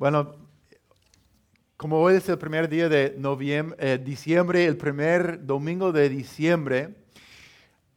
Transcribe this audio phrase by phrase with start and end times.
[0.00, 0.32] Bueno,
[1.76, 6.94] como hoy es el primer día de noviembre, eh, diciembre, el primer domingo de diciembre,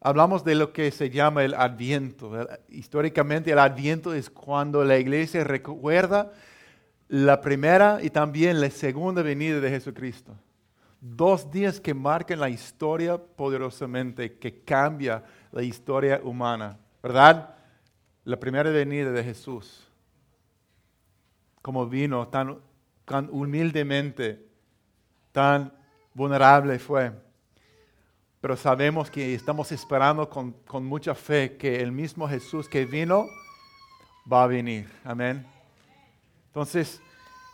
[0.01, 2.45] hablamos de lo que se llama el Adviento.
[2.67, 6.33] Históricamente el Adviento es cuando la iglesia recuerda
[7.07, 10.35] la primera y también la segunda venida de Jesucristo.
[10.99, 15.23] Dos días que marcan la historia poderosamente, que cambia
[15.53, 17.55] la historia humana, ¿verdad?
[18.25, 19.89] La primera venida de Jesús,
[21.63, 22.59] como vino tan,
[23.05, 24.45] tan humildemente,
[25.31, 25.73] tan
[26.13, 27.13] vulnerable fue.
[28.41, 33.25] Pero sabemos que estamos esperando con, mucha fe que el mismo Jesús que vino
[34.31, 34.91] va a venir.
[35.05, 35.47] Amén.
[36.47, 37.01] Entonces,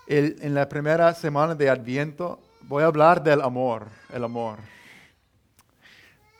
[0.08, 4.58] en la primera semana de Adviento voy a hablar del amor, el amor.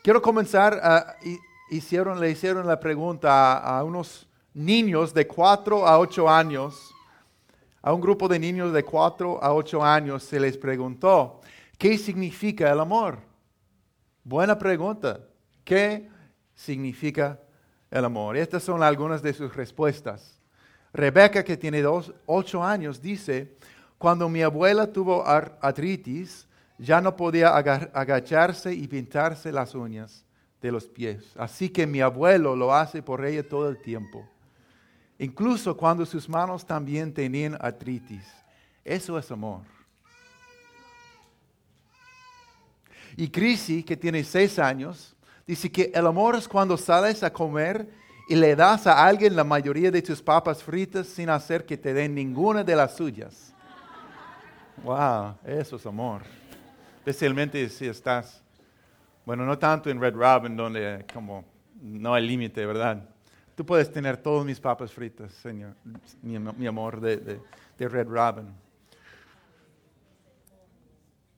[0.02, 1.38] Quiero comenzar, y-
[1.70, 6.92] hicieron, le hicieron la pregunta a, a unos niños de 4 a 8 años,
[7.82, 11.40] a un grupo de niños de 4 a 8 años se les preguntó,
[11.78, 13.18] ¿qué significa el amor?
[14.24, 15.20] Buena pregunta.
[15.64, 16.08] ¿Qué
[16.54, 17.40] significa
[17.90, 18.36] el amor?
[18.36, 20.38] Estas son algunas de sus respuestas.
[20.92, 23.56] Rebeca, que tiene dos, ocho años, dice,
[23.96, 26.46] cuando mi abuela tuvo ar- artritis,
[26.78, 30.24] ya no podía aga- agacharse y pintarse las uñas
[30.60, 31.32] de los pies.
[31.36, 34.28] Así que mi abuelo lo hace por ella todo el tiempo.
[35.20, 38.24] Incluso cuando sus manos también tenían artritis.
[38.82, 39.60] Eso es amor.
[43.18, 45.14] Y Crisi, que tiene seis años,
[45.46, 47.86] dice que el amor es cuando sales a comer
[48.30, 51.92] y le das a alguien la mayoría de tus papas fritas sin hacer que te
[51.92, 53.52] den ninguna de las suyas.
[54.82, 56.22] Wow, eso es amor.
[56.96, 58.42] Especialmente si estás,
[59.26, 61.44] bueno, no tanto en Red Robin, donde como
[61.78, 63.06] no hay límite, ¿verdad?
[63.60, 65.74] Tú puedes tener todas mis papas fritas, Señor,
[66.22, 67.40] mi, amor de, de-
[67.76, 68.46] de Red Robin.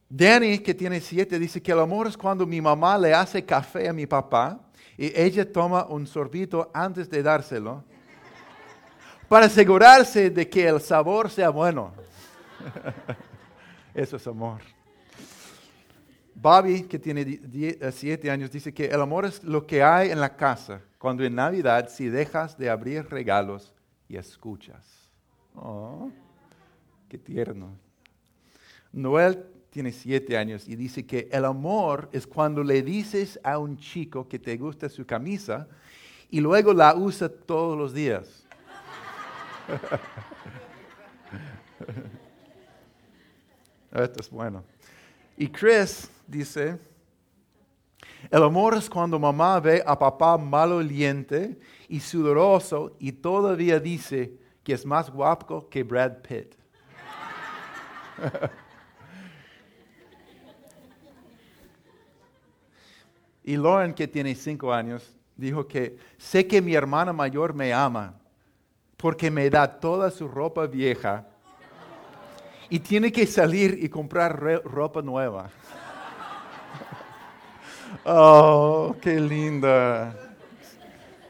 [0.08, 3.88] Danny, que tiene siete, dice que el amor es cuando mi mamá le hace café
[3.88, 4.60] a mi papá
[4.96, 7.82] y ella toma un sorbito antes de dárselo
[9.28, 11.92] para asegurarse de que el sabor sea bueno.
[13.94, 14.60] Eso es amor.
[16.42, 20.18] Bobby, que tiene eh, siete años, dice que el amor es lo que hay en
[20.18, 23.72] la casa cuando en Navidad si dejas de abrir regalos
[24.08, 24.84] y escuchas.
[25.54, 26.10] Oh,
[27.08, 27.78] qué tierno.
[28.90, 33.76] Noel tiene siete años y dice que el amor es cuando le dices a un
[33.76, 35.68] chico que te gusta su camisa
[36.28, 38.44] y luego la usa todos los días.
[43.92, 44.64] Esto es bueno.
[45.36, 46.78] Y Chris dice,
[48.30, 54.32] el amor es cuando mamá ve a papá maloliente y sudoroso y todavía dice
[54.64, 56.54] que es más guapo que Brad Pitt.
[63.44, 68.14] Y Lauren, que tiene cinco años, dijo que sé que mi hermana mayor me ama
[68.96, 71.26] porque me da toda su ropa vieja
[72.70, 75.50] y tiene que salir y comprar ropa nueva.
[78.04, 80.16] Oh, qué linda.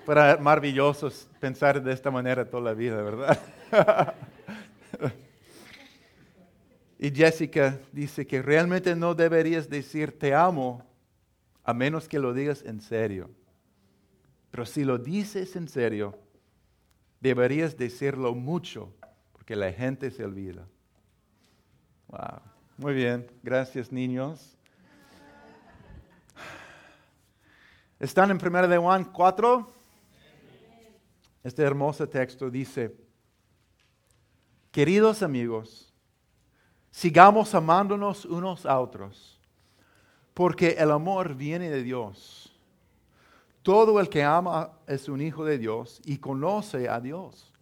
[0.06, 3.38] Para maravilloso pensar de esta manera toda la vida, ¿verdad?
[6.98, 10.82] y Jessica dice que realmente no deberías decir te amo
[11.62, 13.30] a menos que lo digas en serio.
[14.50, 16.18] Pero si lo dices en serio,
[17.20, 18.94] deberías decirlo mucho,
[19.32, 20.66] porque la gente se olvida.
[22.08, 22.40] Wow.
[22.78, 24.56] Muy bien, gracias niños.
[28.02, 29.64] ¿Están en 1 de Juan 4?
[31.44, 32.96] Este hermoso texto dice,
[34.72, 35.94] queridos amigos,
[36.90, 39.40] sigamos amándonos unos a otros,
[40.34, 42.52] porque el amor viene de Dios.
[43.62, 47.52] Todo el que ama es un hijo de Dios y conoce a Dios.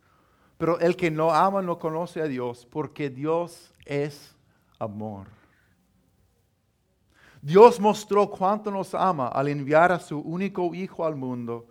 [0.57, 4.34] Pero el que no ama no conoce a Dios, porque Dios es
[4.78, 5.40] amor.
[7.42, 11.66] Dios mostró cuánto nos ama al enviar a su único Hijo al mundo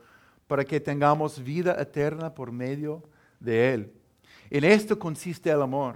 [0.47, 3.03] para que tengamos vida eterna por medio
[3.39, 3.93] de Él.
[4.49, 5.95] En esto consiste el amor.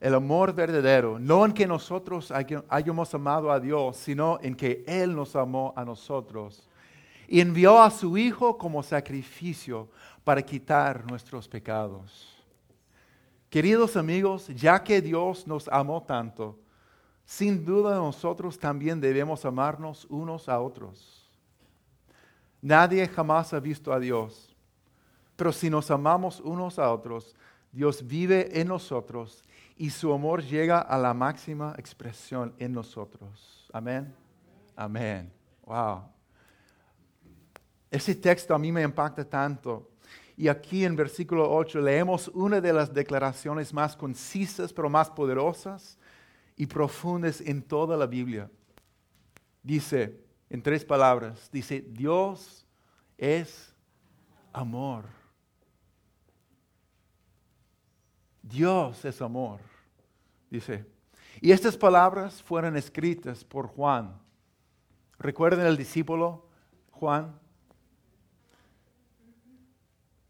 [0.00, 4.84] El amor verdadero, no en que nosotros hay- hayamos amado a Dios, sino en que
[4.86, 6.68] Él nos amó a nosotros
[7.26, 9.88] y envió a su Hijo como sacrificio
[10.22, 12.36] para quitar nuestros pecados.
[13.48, 16.58] Queridos amigos, ya que Dios nos amó tanto,
[17.24, 21.30] sin duda nosotros también debemos amarnos unos a otros.
[22.60, 24.54] Nadie jamás ha visto a Dios,
[25.36, 27.34] pero si nos amamos unos a otros,
[27.72, 29.42] Dios vive en nosotros
[29.76, 33.68] y su amor llega a la máxima expresión en nosotros.
[33.72, 34.14] Amén.
[34.76, 35.32] Amén.
[35.66, 36.04] Wow.
[37.90, 39.90] Ese texto a mí me impacta tanto.
[40.36, 45.98] Y aquí en versículo 8 leemos una de las declaraciones más concisas, pero más poderosas
[46.56, 48.50] y profundas en toda la Biblia.
[49.62, 50.20] Dice,
[50.50, 52.66] en tres palabras, dice, Dios
[53.18, 53.74] es
[54.52, 55.04] amor.
[58.42, 59.60] Dios es amor,
[60.50, 60.84] dice.
[61.40, 64.14] Y estas palabras fueron escritas por Juan.
[65.18, 66.46] ¿Recuerden el discípulo
[66.90, 67.38] Juan?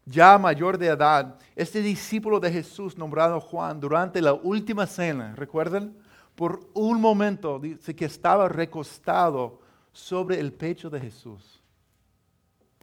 [0.05, 5.95] Ya mayor de edad, este discípulo de Jesús nombrado Juan durante la última cena, ¿recuerdan?
[6.35, 9.61] Por un momento dice que estaba recostado
[9.93, 11.63] sobre el pecho de Jesús.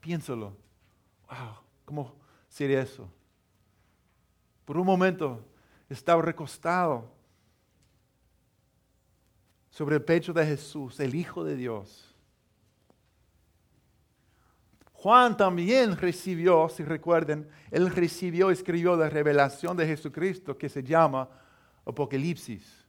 [0.00, 0.56] Piénsalo.
[1.28, 2.14] Wow, ¿cómo
[2.48, 3.08] sería eso?
[4.64, 5.44] Por un momento
[5.88, 7.10] estaba recostado
[9.70, 12.14] sobre el pecho de Jesús, el Hijo de Dios.
[14.92, 21.28] Juan también recibió, si recuerden, él recibió, escribió la revelación de Jesucristo que se llama
[21.84, 22.81] Apocalipsis.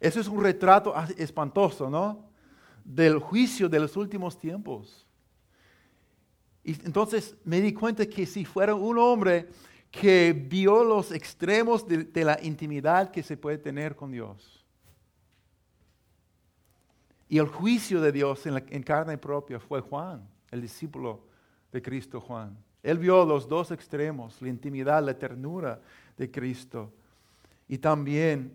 [0.00, 2.24] Eso es un retrato espantoso, ¿no?
[2.84, 5.06] Del juicio de los últimos tiempos.
[6.62, 9.48] Y entonces me di cuenta que si fuera un hombre
[9.90, 14.64] que vio los extremos de, la intimidad que se puede tener con Dios.
[17.28, 21.24] Y el juicio de Dios en, en carne propia fue Juan, el discípulo
[21.72, 22.56] de Cristo Juan.
[22.82, 25.80] Él vio los dos extremos, la intimidad, la ternura
[26.16, 26.92] de Cristo
[27.66, 28.54] y también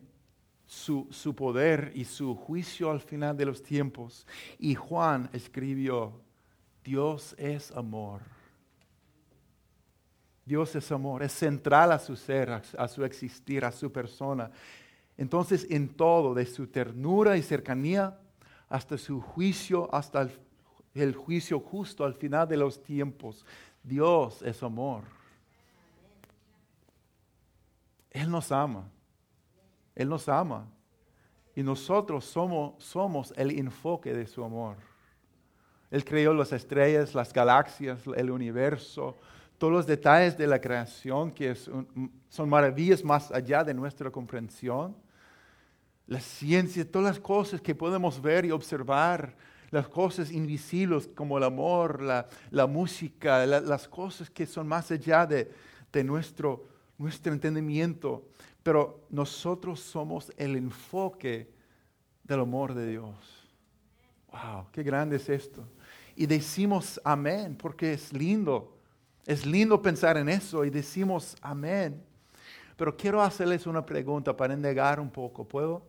[0.66, 4.26] su, su, poder y su juicio al final de los tiempos.
[4.60, 6.14] Y Juan escribió,
[6.84, 8.22] Dios es amor.
[10.46, 14.52] Dios es amor, es central a su ser, a, su existir, a su persona.
[15.18, 18.20] Entonces, en todo, de su ternura y cercanía
[18.68, 20.28] hasta su juicio, hasta
[20.94, 23.46] el, juicio justo al final de los tiempos,
[23.84, 25.04] Dios es amor.
[28.12, 28.90] Él nos ama.
[29.96, 30.68] Él nos ama.
[31.56, 34.78] Y nosotros somos, somos el enfoque de su amor.
[35.92, 39.16] Él creó las estrellas, las galaxias, el universo,
[39.60, 44.96] todos los detalles de la creación que son maravillas más allá de nuestra comprensión.
[46.08, 49.36] La ciencia, todas las cosas que podemos ver y observar,
[49.74, 55.50] las cosas invisibles como el amor, la, música, las cosas que son más allá de,
[56.04, 56.66] nuestro,
[56.98, 58.28] nuestro entendimiento.
[58.64, 61.52] Pero nosotros somos el enfoque
[62.24, 63.50] del amor de Dios.
[64.32, 64.68] ¡Wow!
[64.72, 65.68] ¡Qué grande es esto!
[66.16, 68.78] y decimos amén porque es lindo.
[69.26, 72.04] Es lindo pensar en eso y decimos amén.
[72.76, 75.48] Pero quiero hacerles una pregunta para negar un poco.
[75.48, 75.86] ¿Puedo?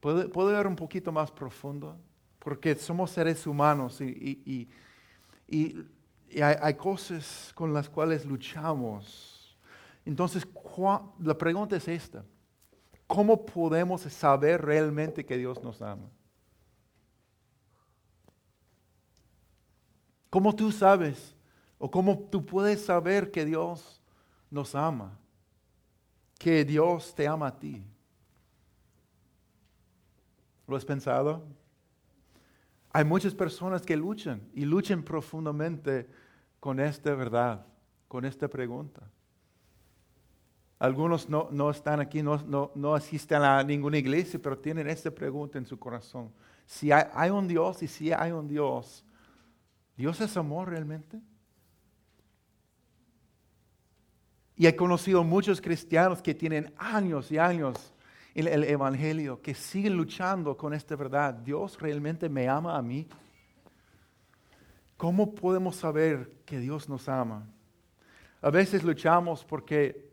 [0.00, 1.96] ¿Puedo, ¿Puedo ir un poquito más profundo?
[2.38, 4.68] Porque somos seres humanos y,
[5.48, 9.39] y, hay, hay, cosas con las cuales luchamos.
[10.04, 10.46] Entonces,
[11.18, 12.24] la pregunta es esta.
[13.06, 16.08] ¿Cómo podemos saber realmente que Dios nos ama?
[20.30, 21.34] ¿Cómo tú sabes
[21.76, 24.00] o cómo tú puedes saber que Dios
[24.48, 25.18] nos ama?
[26.38, 27.84] Que Dios te ama a ti.
[30.68, 31.42] ¿Lo has pensado?
[32.92, 36.08] Hay muchas personas que luchan y luchan profundamente
[36.60, 37.66] con esta verdad,
[38.06, 39.02] con esta pregunta.
[40.80, 45.66] Algunos no, están aquí, no, no, asisten a ninguna iglesia, pero tienen esta pregunta en
[45.66, 46.32] su corazón.
[46.64, 49.04] Si hay un Dios y si hay un Dios,
[49.94, 51.20] ¿Dios es amor realmente?
[54.56, 57.92] Y he conocido muchos cristianos que tienen años y años
[58.34, 61.34] en el Evangelio, que siguen luchando con esta verdad.
[61.34, 63.06] ¿Dios realmente me ama a mí?
[64.96, 67.46] ¿Cómo podemos saber que Dios nos ama?
[68.40, 70.09] A veces luchamos porque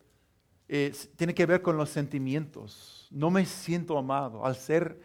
[0.69, 3.07] eh, tiene que ver con los sentimientos.
[3.11, 4.45] No me siento amado.
[4.45, 4.99] Al ser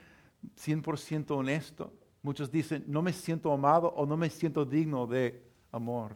[0.56, 1.92] 100% honesto,
[2.22, 5.42] Muchos dicen, no me siento amado o no me siento digno de
[5.72, 6.12] amor.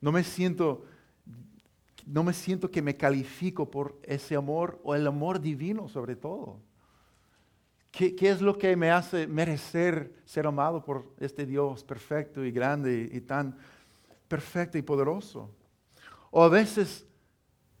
[0.00, 0.84] No me siento,
[2.06, 6.60] no me siento que me califico por ese amor o el amor divino sobre todo.
[7.90, 13.08] ¿Qué, es lo que me hace merecer ser amado por este Dios perfecto y grande
[13.12, 13.56] y tan
[14.28, 15.50] perfecto y poderoso?
[16.30, 17.04] O a veces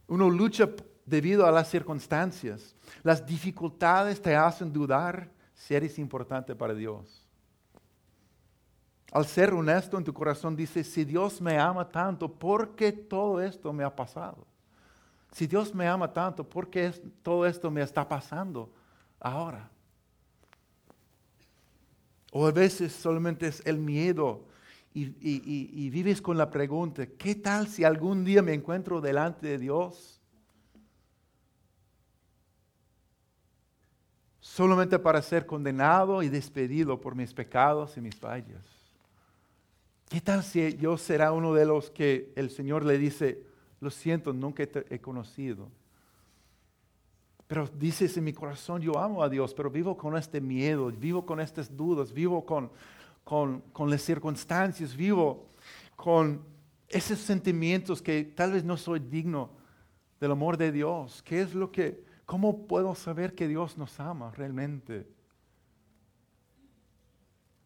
[0.06, 0.68] uno lucha
[1.06, 2.74] debido a las circunstancias.
[3.02, 7.26] Las dificultades te hacen dudar si eres importante para Dios.
[9.12, 13.40] Al ser honesto en tu corazón, dices, si Dios me ama tanto, ¿por qué todo
[13.40, 14.44] esto me ha pasado?
[15.30, 16.90] Si Dios me ama tanto, ¿por qué
[17.22, 18.72] todo esto me está pasando
[19.20, 19.70] ahora?
[22.32, 24.44] O a veces solamente es el miedo
[24.96, 30.20] y, vives con la pregunta, ¿qué tal si algún día me encuentro delante de Dios?
[34.38, 38.64] Solamente para ser condenado y despedido por mis pecados y mis fallas.
[40.08, 43.42] ¿Qué tal si yo será uno de los que el Señor le dice,
[43.80, 45.72] lo siento, nunca he conocido?
[47.48, 51.26] Pero dices en mi corazón, yo amo a Dios, pero vivo con este miedo, vivo
[51.26, 52.70] con estas dudas, vivo con,
[53.24, 55.48] con, las circunstancias, vivo
[55.96, 56.44] con
[56.88, 59.50] esos sentimientos que tal vez no soy digno
[60.20, 61.22] del amor de Dios.
[61.22, 65.08] ¿Qué es lo que, cómo puedo saber que Dios nos ama realmente?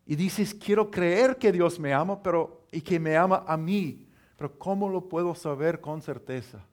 [0.07, 4.07] Y dices, quiero creer que Dios me ama, pero y que me ama a mí,
[4.37, 6.65] pero ¿cómo lo puedo saber con certeza?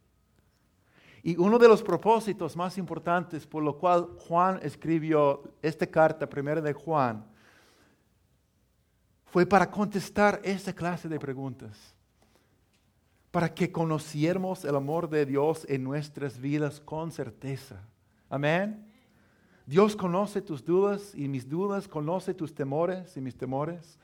[1.23, 6.61] Y uno de los propósitos más importantes por lo cual Juan escribió esta carta, primera
[6.61, 7.25] de Juan,
[9.35, 11.77] fue para contestar esta clase de preguntas,
[13.31, 17.81] para que conociéramos el amor de Dios en nuestras vidas con certeza.
[18.29, 18.89] Amén.
[19.65, 23.99] Dios conoce tus dudas y mis dudas, conoce tus temores y mis temores.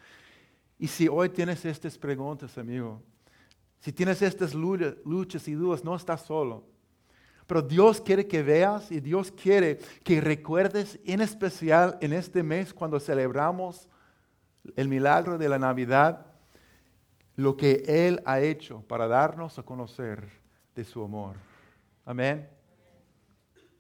[0.78, 3.02] Y si hoy tienes estas preguntas, amigo,
[3.80, 6.66] si tienes estas luchas y dudas, no estás solo.
[7.48, 12.74] Pero Dios quiere que veas y Dios quiere que recuerdes en especial en este mes
[12.74, 13.88] cuando celebramos
[14.76, 16.26] el milagro de la Navidad,
[17.36, 20.30] lo que Él ha hecho para darnos a conocer
[20.76, 21.36] de su amor.
[22.06, 22.48] Amén.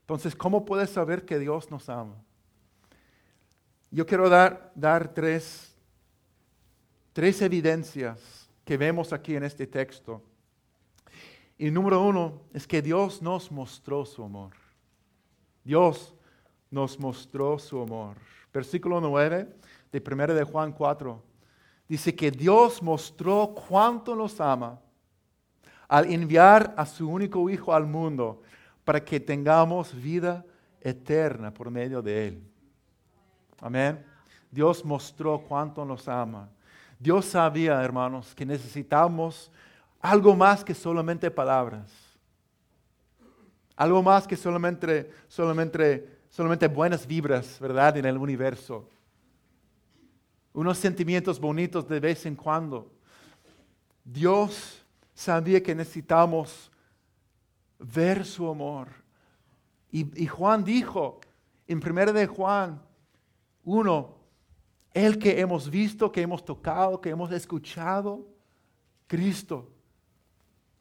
[0.02, 2.16] Entonces, ¿cómo puedes saber que Dios nos ama?
[3.90, 5.76] Yo quiero dar, dar tres,
[7.14, 10.22] tres evidencias que vemos aquí en este texto.
[11.58, 14.52] Y número uno es que Dios nos mostró su amor.
[15.64, 16.14] Dios
[16.70, 18.16] nos mostró su amor.
[18.54, 19.48] Versículo 9
[19.92, 21.22] de 1 de Juan 4,
[21.88, 24.80] dice que Dios mostró cuánto nos ama
[25.88, 28.42] al enviar a su único Hijo al mundo
[28.86, 30.46] para que tengamos vida
[30.80, 32.44] eterna por medio de Él.
[33.60, 34.06] Amén.
[34.50, 36.50] Dios mostró cuánto nos ama.
[36.98, 39.52] Dios sabía, hermanos, que necesitamos
[40.00, 41.92] algo más que solamente palabras.
[43.76, 47.98] Algo más que solamente, solamente, solamente buenas vibras, ¿verdad?
[47.98, 48.88] En el universo
[50.53, 52.91] unos sentimientos bonitos de vez en cuando.
[54.03, 56.72] Dios sabía que necesitamos
[57.79, 58.89] ver su amor.
[59.91, 61.20] Y, Juan dijo
[61.67, 62.81] en 1 de Juan
[63.63, 64.17] 1,
[64.93, 68.25] el que hemos visto, que hemos tocado, que hemos escuchado,
[69.08, 69.70] Cristo,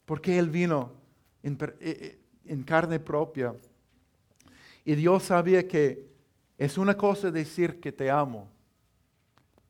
[0.04, 0.92] porque Él vino
[1.42, 3.54] en, eh, eh, en carne propia.
[4.84, 6.08] Y Dios sabía que
[6.56, 8.48] es una cosa decir que te amo,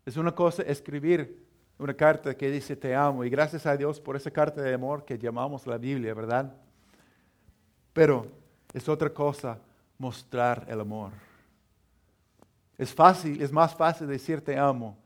[0.05, 1.47] es una cosa escribir
[1.79, 5.05] una carta que dice te amo y gracias a Dios por esa carta de amor
[5.05, 6.53] que llamamos la Biblia, ¿verdad?
[7.93, 8.27] Pero
[8.73, 9.59] es otra cosa
[9.99, 11.13] mostrar el amor.
[12.77, 14.97] Es fácil, es más fácil decir te amo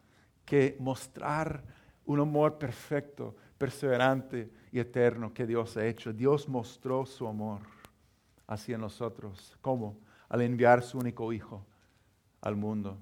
[0.45, 1.63] que mostrar
[2.07, 6.13] un amor perfecto, perseverante y eterno que Dios ha hecho.
[6.13, 7.61] Dios mostró su amor
[8.47, 9.57] hacia nosotros.
[9.61, 9.97] ¿Cómo?
[10.29, 11.65] Al enviar su único Hijo
[12.41, 12.99] al mundo.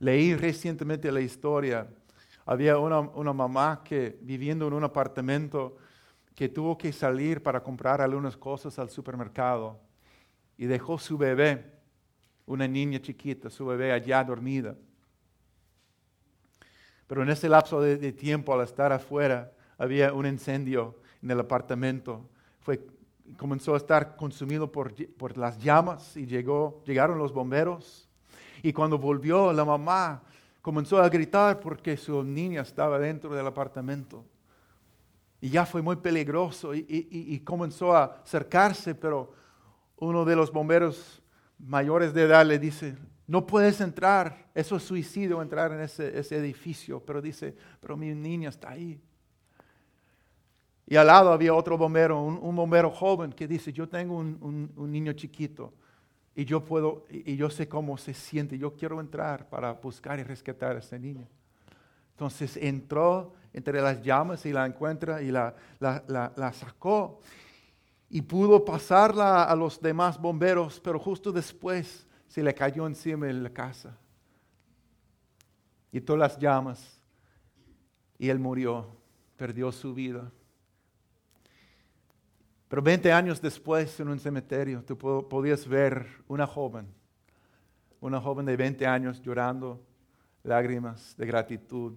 [0.00, 1.88] Leí recientemente la historia.
[2.46, 5.76] Había una, mamá que viviendo en un apartamento
[6.34, 9.80] que tuvo que salir para comprar algunas cosas al supermercado
[10.56, 11.72] y dejó su bebé,
[12.46, 14.76] una niña chiquita, su bebé allá dormida.
[17.06, 22.28] Pero en ese lapso de, tiempo, al estar afuera, había un incendio en el apartamento.
[22.60, 22.86] Fue,
[23.36, 28.07] comenzó a estar consumido por, por las llamas y llegó, llegaron los bomberos
[28.62, 30.22] y cuando volvió, la mamá
[30.62, 34.24] comenzó a gritar porque su niña estaba dentro del apartamento.
[35.40, 39.32] Y ya fue muy peligroso y, comenzó a acercarse, pero
[39.96, 41.22] uno de los bomberos
[41.58, 42.96] mayores de edad le dice,
[43.26, 48.48] no puedes entrar, eso es suicidio entrar en ese, edificio, pero dice, pero mi niña
[48.48, 49.00] está ahí.
[50.86, 55.12] Y al lado había otro bombero, un, bombero joven que dice, yo tengo un niño
[55.12, 55.72] chiquito
[56.34, 58.58] y yo puedo, y yo sé cómo se siente.
[58.58, 61.26] Yo quiero entrar para buscar y rescatar a ese niño.
[62.12, 67.20] Entonces entró entre las llamas y la encuentra y la, la, sacó.
[68.10, 73.42] Y pudo pasarla a los demás bomberos, pero justo después se le cayó encima en
[73.42, 73.96] la casa.
[75.92, 77.00] Y todas las llamas
[78.18, 78.86] Y él murió,
[79.36, 80.30] perdió su vida.
[82.68, 86.86] Pero 20 años después, en un cementerio, tú podías ver una joven,
[88.00, 89.82] una joven de 20 años llorando
[90.42, 91.94] lágrimas de gratitud.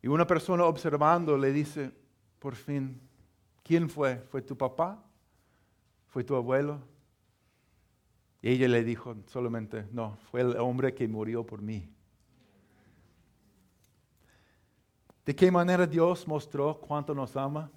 [0.00, 1.92] Y una persona observando le dice,
[2.38, 2.98] por fin,
[3.62, 4.16] ¿quién fue?
[4.30, 5.02] ¿Fue tu papá?
[6.06, 6.80] ¿Fue tu abuelo?
[8.40, 11.90] Y ella le dijo solamente, no, fue el hombre que murió por mí.
[15.26, 17.70] ¿De qué manera Dios mostró cuánto nos ama?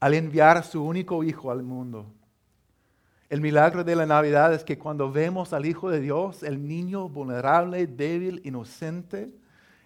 [0.00, 2.06] Al enviar a su único hijo al mundo.
[3.28, 7.08] El milagro de la Navidad es que cuando vemos al Hijo de Dios, el niño
[7.08, 9.34] vulnerable, débil, inocente,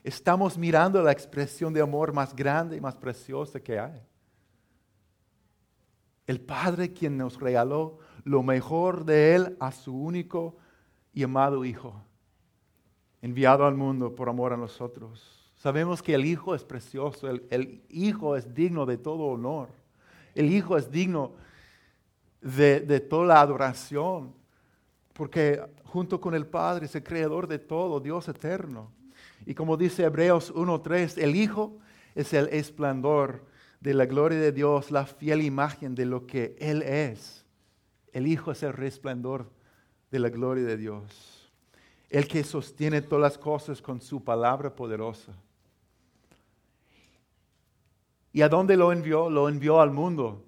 [0.05, 4.03] estamos mirando la expresión de amor más grande y más preciosa que hay.
[6.27, 10.57] El Padre quien nos regaló lo mejor de Él a su único
[11.15, 12.05] y amado Hijo,
[13.23, 15.51] enviado al mundo por amor a nosotros.
[15.57, 19.80] Sabemos que el Hijo es precioso, el, el Hijo es digno de todo honor,
[20.35, 21.33] el Hijo es digno
[22.41, 24.35] de, toda la adoración,
[25.13, 28.91] porque junto con el Padre es el creador de todo, Dios eterno.
[29.47, 31.79] Y como dice Hebreos 1.3, el Hijo
[32.15, 33.45] es el esplendor
[33.81, 37.45] de la gloria de Dios, la fiel imagen de lo que Él es.
[38.13, 39.51] El Hijo es el resplandor
[40.11, 41.51] de la gloria de Dios.
[42.09, 45.33] El que sostiene todas las cosas con su palabra poderosa.
[48.33, 49.29] ¿Y a dónde lo envió?
[49.29, 50.45] Lo envió al mundo.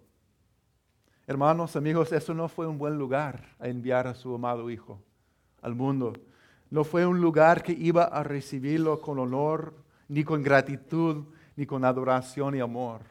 [1.26, 5.00] Hermanos, amigos, eso no fue un buen lugar a enviar a su amado Hijo
[5.62, 6.12] al mundo.
[6.70, 9.74] No fue un lugar que iba a recibirlo con honor,
[10.08, 11.24] ni con gratitud,
[11.56, 13.02] ni con adoración y amor.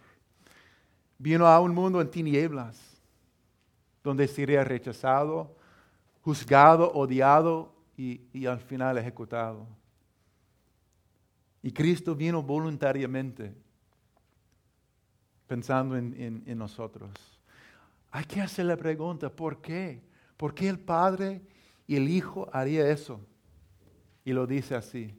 [1.17, 2.79] Vino a un mundo en tinieblas,
[4.03, 5.55] donde sería rechazado,
[6.21, 9.67] juzgado, odiado y, al final ejecutado.
[11.61, 13.53] Y Cristo vino voluntariamente,
[15.51, 17.11] pensando en, nosotros.
[18.09, 20.01] Hay que hacer la pregunta, ¿por qué?
[20.37, 21.41] ¿Por qué el Padre
[21.85, 23.19] y el Hijo haría eso?
[24.23, 25.13] Y lo dice así.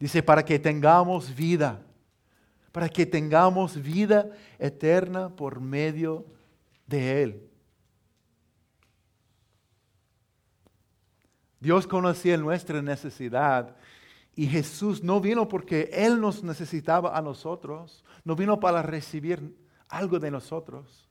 [0.00, 1.80] Dice, para que tengamos vida,
[2.72, 6.26] para que tengamos vida eterna por medio
[6.88, 7.50] de Él.
[11.60, 13.76] Dios conocía nuestra necesidad
[14.34, 19.56] y Jesús no vino porque Él nos necesitaba a nosotros, no vino para recibir
[19.88, 21.08] algo de nosotros,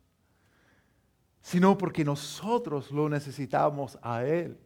[1.42, 4.58] sino porque nosotros lo necesitamos a Él.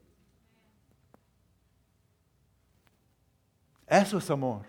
[3.87, 4.65] Eso es amor.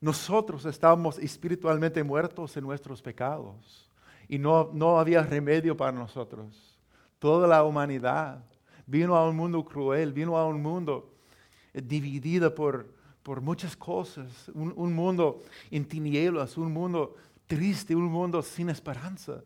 [0.00, 3.90] Nosotros estábamos espiritualmente muertos en nuestros pecados
[4.28, 6.78] y no, no había remedio para nosotros.
[7.18, 8.44] Toda la humanidad
[8.86, 11.11] vino a un mundo cruel, vino a un mundo
[11.72, 12.86] dividido por,
[13.22, 19.42] por muchas cosas, un, un mundo en tinieblas, un mundo triste, un mundo sin esperanza.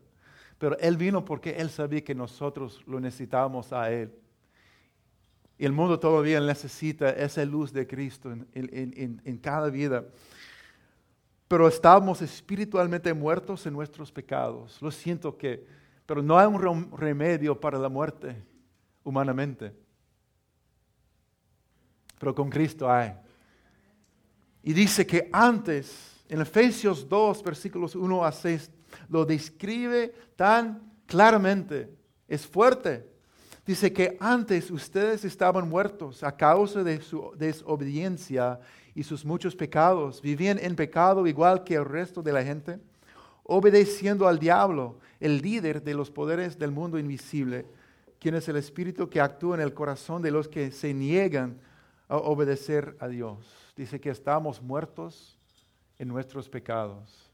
[0.57, 4.11] Pero Él vino porque Él sabía que nosotros lo necesitábamos a Él.
[5.57, 10.05] Y el mundo todavía necesita esa luz de Cristo en, en, en, cada vida.
[11.47, 14.79] Pero estamos espiritualmente muertos en nuestros pecados.
[14.81, 15.65] Lo siento que,
[16.05, 18.35] pero no hay un remedio para la muerte
[19.03, 19.73] humanamente.
[22.19, 23.13] Pero con Cristo hay.
[24.63, 28.69] Y dice que antes, en Efesios 2, versículos 1 a 6,
[29.09, 31.89] lo describe tan claramente.
[32.27, 33.07] Es fuerte.
[33.65, 38.59] Dice que antes ustedes estaban muertos a causa de su desobediencia
[38.95, 40.21] y sus muchos pecados.
[40.21, 42.79] Vivían en pecado igual que el resto de la gente,
[43.43, 47.65] obedeciendo al diablo, el líder de los poderes del mundo invisible,
[48.19, 51.59] quien es el espíritu que actúa en el corazón de los que se niegan
[52.07, 53.45] a obedecer a Dios.
[53.75, 55.37] Dice que estamos muertos
[55.97, 57.31] en nuestros pecados.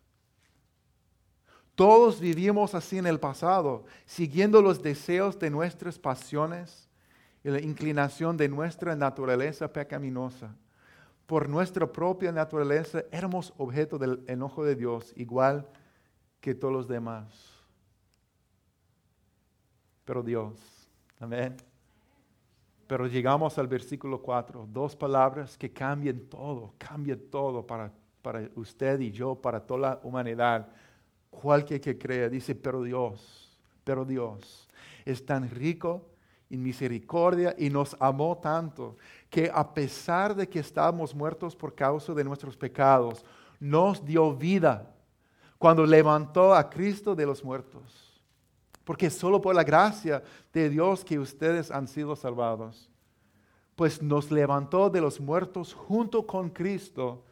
[1.75, 6.87] Todos vivimos así en el pasado, siguiendo los deseos de nuestras pasiones
[7.43, 10.55] y la inclinación de nuestra naturaleza pecaminosa.
[11.25, 15.67] Por nuestra propia naturaleza éramos objeto del enojo de Dios, igual
[16.39, 17.27] que todos los demás.
[20.05, 20.59] Pero Dios,
[21.19, 21.55] amén.
[22.93, 28.99] Pero llegamos al versículo 4, dos palabras que cambian todo, cambian todo para, para usted
[28.99, 30.67] y yo, para toda la humanidad
[31.31, 34.69] cualquier que crea, dice, pero Dios, pero Dios
[35.05, 36.05] es tan rico
[36.51, 38.95] en misericordia y nos amó tanto
[39.27, 43.25] que a pesar de que estábamos muertos por causa de nuestros pecados,
[43.59, 44.93] nos dio vida
[45.57, 48.12] cuando levantó a Cristo de los muertos.
[48.83, 52.89] Porque solo por la gracia de Dios que ustedes han sido salvados.
[53.75, 57.23] pues nos levantó de los muertos junto con Cristo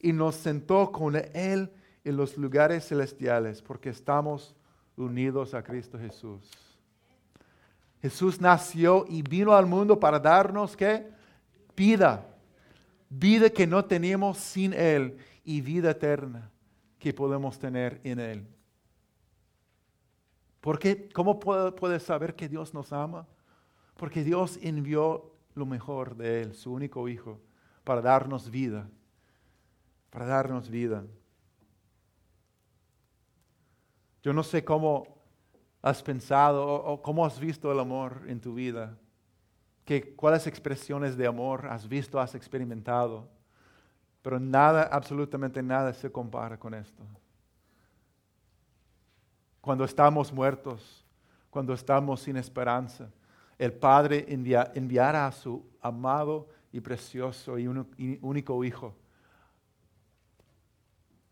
[0.00, 1.70] y nos sentó con Él
[2.04, 4.54] en los lugares celestiales, porque estamos
[4.96, 6.50] unidos a Cristo Jesús.
[8.00, 11.06] Jesús nació y vino al mundo para darnos qué?
[11.76, 12.26] Vida.
[13.08, 16.50] Vida que no teníamos sin Él y vida eterna
[16.98, 18.53] que podemos tener en Él.
[20.64, 21.10] ¿Por qué?
[21.10, 23.26] ¿Cómo puedes saber que Dios nos ama?
[23.98, 27.38] Porque Dios envió lo mejor de Él, su único Hijo,
[27.84, 28.88] para darnos vida.
[30.08, 31.04] Para darnos vida.
[34.22, 35.18] Yo no sé cómo
[35.82, 38.96] has pensado o, cómo has visto el amor en tu vida.
[39.84, 43.28] Que, ¿Cuáles expresiones de amor has visto, has experimentado?
[44.22, 47.04] Pero nada, absolutamente nada se compara con esto.
[49.64, 51.02] Cuando estamos muertos,
[51.48, 53.08] cuando estamos sin esperanza,
[53.56, 58.94] el Padre enviará a su amado y precioso y único Hijo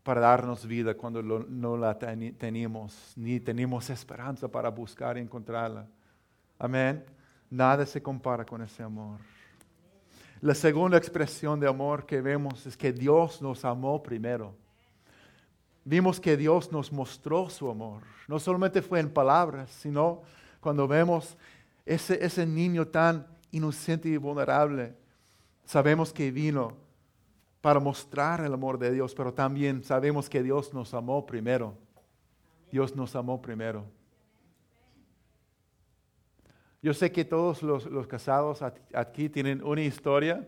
[0.01, 5.85] para darnos vida cuando no la teníamos, ni teníamos esperanza para buscar y encontrarla.
[6.57, 7.05] Amén.
[7.51, 9.19] Nada se compara con ese amor.
[10.41, 14.55] La segunda expresión de amor que vemos es que Dios nos amó primero.
[15.85, 18.03] Vimos que Dios nos mostró su amor.
[18.27, 20.21] No solamente fue en palabras, sino
[20.61, 21.37] cuando vemos
[21.85, 24.95] ese, ese niño tan inocente y vulnerable,
[25.65, 26.75] sabemos que vino
[27.61, 31.77] para mostrar el amor de Dios, pero también sabemos que Dios nos amó primero.
[32.71, 33.85] Dios nos amó primero.
[36.81, 38.61] Yo sé que todos los, casados
[38.93, 40.45] aquí tienen una historia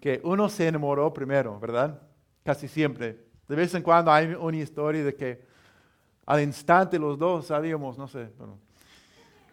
[0.00, 2.00] que uno se enamoró primero, ¿verdad?
[2.42, 3.27] Casi siempre.
[3.48, 5.42] De vez en cuando hay una historia de que
[6.26, 8.30] al instante los dos sabíamos, no sé,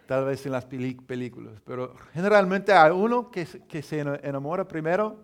[0.06, 5.18] tal vez en las películas, pero generalmente hay uno que, que se enamora primero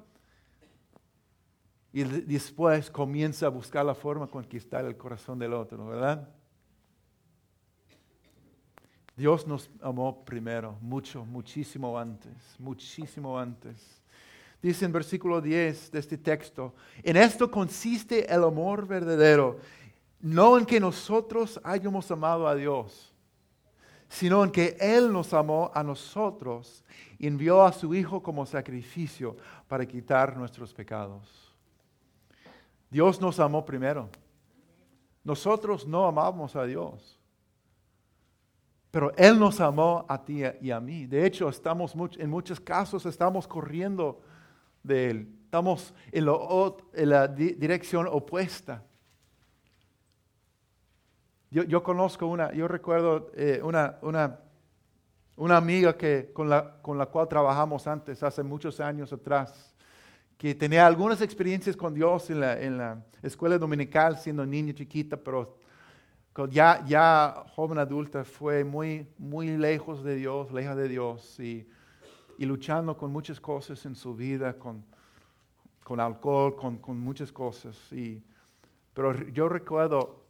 [1.92, 6.30] y después comienza a buscar la forma de conquistar el corazón del otro, ¿verdad?
[9.18, 14.01] Dios nos amó primero, mucho, muchísimo antes, muchísimo antes.
[14.62, 19.58] Dice en versículo 10 de este texto, en esto consiste el amor verdadero,
[20.20, 23.12] no en que nosotros hayamos amado a Dios,
[24.08, 26.84] sino en que Él nos amó a nosotros
[27.18, 29.36] y envió a su Hijo como sacrificio
[29.68, 31.56] para quitar nuestros pecados.
[32.92, 34.10] Dios nos amó primero.
[35.24, 37.18] Nosotros no amamos a Dios.
[38.92, 41.08] Pero Él nos amó a ti y a mí.
[41.08, 44.22] De hecho, estamos en muchos casos estamos corriendo
[44.84, 45.28] de Él.
[45.46, 46.26] Estamos en,
[47.10, 48.84] la dirección opuesta.
[51.50, 54.40] Yo, conozco una, yo recuerdo eh, una, una,
[55.36, 59.76] una, amiga que, con, la, con la cual trabajamos antes, hace muchos años atrás
[60.42, 65.56] que tenía algunas experiencias con Dios en la, escuela dominical siendo niña chiquita, pero
[66.50, 71.68] ya, ya joven adulta fue muy, muy lejos de Dios, lejos de Dios y,
[72.46, 74.84] luchando con muchas cosas en su vida, con,
[75.84, 77.78] con alcohol, con, muchas cosas.
[77.92, 78.24] Y,
[78.94, 80.24] pero yo recuerdo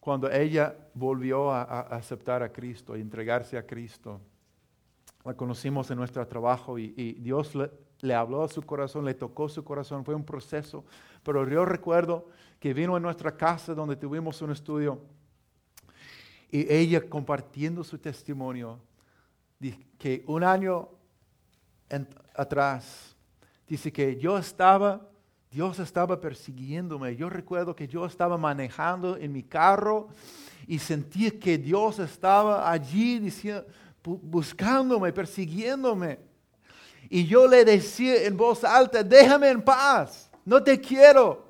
[0.00, 4.20] cuando ella volvió a, aceptar a Cristo y entregarse a Cristo.
[5.24, 7.52] La conocimos en nuestro trabajo y, y Dios
[8.00, 10.84] le habló a su corazón, le tocó su corazón, fue un proceso.
[11.22, 12.26] Pero yo recuerdo
[12.60, 15.00] que vino a nuestra casa donde tuvimos un estudio
[16.50, 18.78] y ella compartiendo su testimonio,
[19.98, 20.88] que un año
[22.34, 23.16] atrás,
[23.66, 25.08] dice que yo estaba,
[25.50, 27.16] Dios estaba persiguiéndome.
[27.16, 30.08] Yo recuerdo que yo estaba manejando en mi carro
[30.66, 33.64] y sentí que Dios estaba allí diciendo,
[34.04, 36.18] buscándome, persiguiéndome.
[37.08, 41.46] Y yo le decía en voz alta, déjame en paz, no te quiero.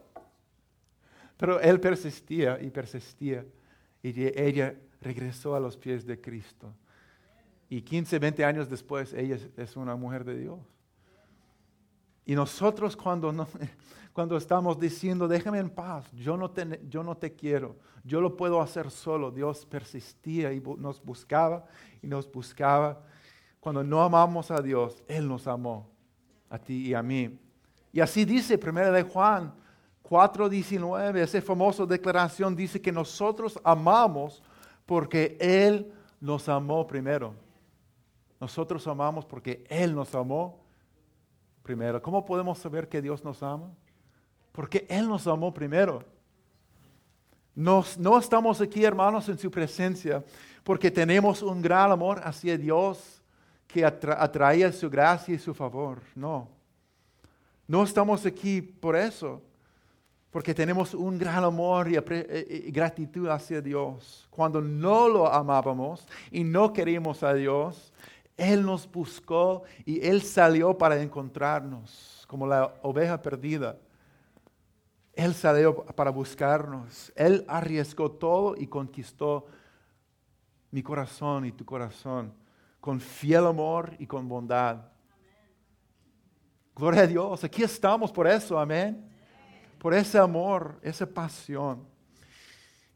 [1.37, 3.45] Pero él persistía y persistía.
[4.03, 6.73] Y ella regresó a los pies de Cristo.
[7.69, 10.61] Y 15, 20 años después, ella es una mujer de Dios.
[12.25, 13.33] Y nosotros cuando,
[14.13, 18.37] cuando estamos diciendo, déjame en paz, yo no, te, yo no te quiero, yo lo
[18.37, 21.65] puedo hacer solo, Dios persistía y nos buscaba
[22.03, 23.03] y nos buscaba
[23.61, 25.89] cuando no amamos a Dios, Él nos amó
[26.51, 27.39] a ti y a mí.
[27.93, 29.53] Y así dice 1 de Juan
[30.09, 34.43] 4:19, esa famosa declaración dice que nosotros amamos
[34.85, 37.35] porque Él nos amó primero.
[38.41, 40.61] Nosotros amamos porque Él nos amó
[41.63, 42.03] primero.
[42.03, 43.71] ¿Cómo podemos saber que Dios nos ama?
[44.53, 46.05] Porque Él nos amó primero.
[47.55, 50.23] Nos, no estamos aquí, hermanos, en su presencia
[50.67, 53.23] porque tenemos un gran amor hacia Dios
[53.69, 56.03] que atraía su gracia y su favor.
[56.13, 56.49] No.
[57.69, 59.41] No estamos aquí por eso,
[60.33, 61.95] porque tenemos un gran amor y,
[62.73, 64.27] gratitud hacia Dios.
[64.29, 67.93] Cuando no lo amábamos y no queríamos a Dios,
[68.37, 73.79] Él nos buscó y Él salió para encontrarnos, como la oveja perdida.
[75.15, 77.13] Él salió para buscarnos.
[77.17, 79.47] Él arriesgó todo y conquistó
[80.71, 82.33] mi corazón y tu corazón
[82.87, 84.77] con fiel amor y con bondad.
[86.73, 89.11] Gloria a Dios, aquí estamos por eso, amén.
[89.77, 91.85] Por ese amor, esa pasión.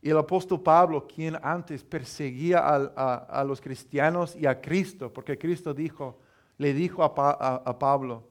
[0.02, 5.74] Y el apóstol Pablo, quien antes perseguía a, los cristianos y a Cristo, porque Cristo
[5.74, 6.18] dijo,
[6.56, 8.26] le dijo a, Pablo,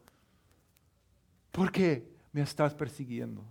[1.52, 3.44] ¿por qué me estás persiguiendo?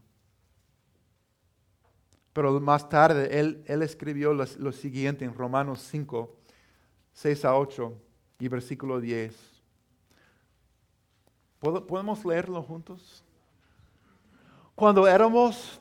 [2.33, 6.37] Pero más tarde él, escribió lo, siguiente en Romanos 5,
[7.13, 7.95] 6 a 8
[8.41, 9.35] y versículo 10.
[11.61, 13.25] ¿Podemos leerlo juntos?
[14.75, 15.81] Cuando éramos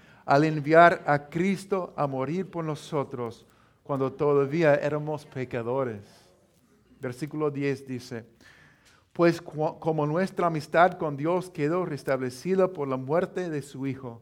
[0.25, 3.45] al enviar a Cristo a morir por nosotros
[3.83, 6.01] cuando todavía éramos pecadores.
[6.99, 8.25] Versículo 10 dice,
[9.13, 14.21] pues como nuestra amistad con Dios quedó restablecida por la muerte de su Hijo,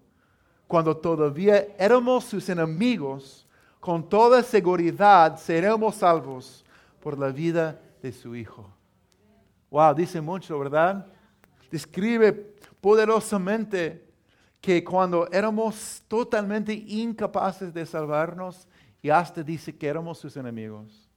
[0.67, 3.47] cuando todavía éramos sus enemigos,
[3.79, 6.65] con toda seguridad seremos salvos
[6.99, 8.69] por la vida de su Hijo.
[9.69, 11.05] Wow, dice mucho, ¿verdad?
[11.69, 12.33] Describe
[12.81, 14.08] poderosamente
[14.61, 18.67] que cuando éramos totalmente incapaces de salvarnos,
[19.01, 21.09] y hasta dice que éramos sus enemigos.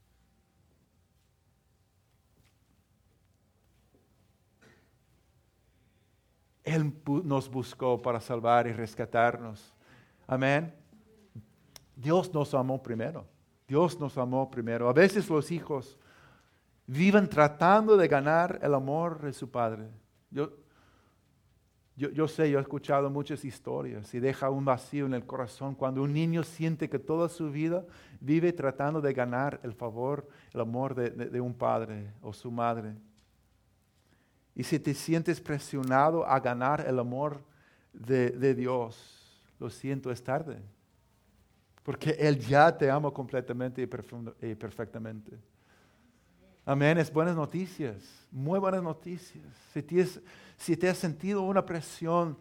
[6.63, 9.75] Él nos buscó para salvar y rescatarnos.
[10.29, 10.73] Amén.
[11.97, 13.27] Dios nos amó primero.
[13.67, 14.89] Dios nos amó primero.
[14.89, 15.99] A veces los hijos
[16.87, 19.89] viven tratando de ganar el amor de su padre.
[20.31, 20.53] Yo,
[21.97, 26.03] yo, sé, yo he escuchado muchas historias y deja un vacío en el corazón cuando
[26.03, 27.85] un niño siente que toda su vida
[28.21, 32.95] vive tratando de ganar el favor, el amor de, un padre o su madre.
[34.55, 37.43] Y si te sientes presionado a ganar el amor
[37.93, 40.61] de, de Dios, lo siento, es tarde
[41.83, 45.39] porque Él ya te ama completamente y, perfectamente.
[46.65, 49.45] Amén, es buenas noticias, muy buenas noticias.
[50.57, 52.39] Si, te has sentido una presión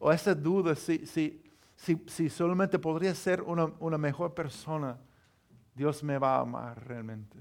[0.00, 4.98] o esa duda, si solamente podría ser una, una, mejor persona,
[5.72, 7.38] Dios me va a amar realmente.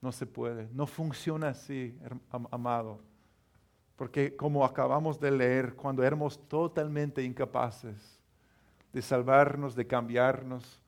[0.00, 1.98] No se puede, no funciona así,
[2.52, 3.00] amado.
[3.96, 8.20] Porque como acabamos de leer, cuando éramos totalmente incapaces,
[8.92, 10.80] de salvarnos, de cambiarnos.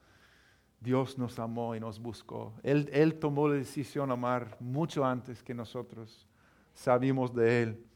[0.80, 2.54] Dios nos amó y nos buscó.
[2.62, 6.26] Él, tomó la decisión de amar mucho antes que nosotros
[6.72, 7.86] sabíamos de Él.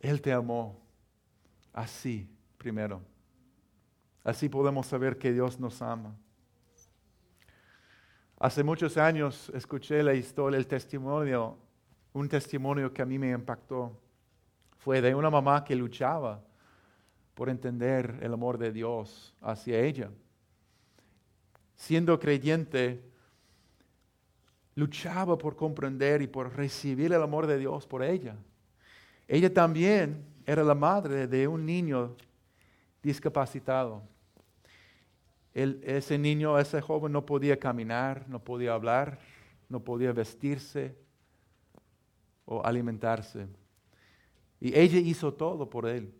[0.00, 0.78] Él te amó
[1.72, 3.00] así primero.
[4.22, 6.14] Así podemos saber que Dios nos ama.
[8.38, 11.56] Hace muchos años escuché la historia, el testimonio,
[12.12, 13.98] un testimonio que a mí me impactó
[14.76, 16.44] fue de una mamá que luchaba
[17.36, 20.10] por entender el amor de Dios hacia ella.
[21.74, 23.04] Siendo creyente,
[24.74, 28.36] luchaba por comprender y por recibir el amor de Dios por ella.
[29.28, 32.16] Ella también era la madre de un niño
[33.02, 34.02] discapacitado.
[35.52, 39.18] ese niño, ese joven no podía caminar, no podía hablar,
[39.68, 40.96] no podía vestirse
[42.46, 43.46] o alimentarse.
[44.58, 46.14] Y ella hizo todo por él.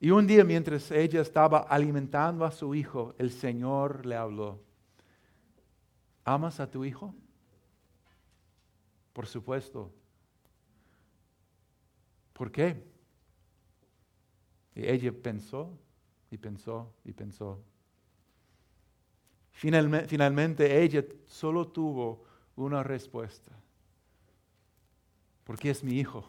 [0.00, 4.60] Y un día mientras ella estaba alimentando a su hijo, el Señor le habló.
[6.24, 7.14] ¿Amas a tu hijo?
[9.12, 9.92] Por supuesto.
[12.32, 12.84] ¿Por qué?
[14.74, 15.76] Y ella pensó
[16.30, 17.60] y pensó y pensó.
[19.50, 23.58] finalmente ella solo tuvo una respuesta
[25.48, 26.28] porque es mi hijo.